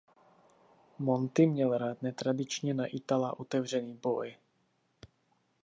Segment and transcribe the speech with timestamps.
[0.99, 4.35] Monti měl rád netradičně na Itala otevřený boj.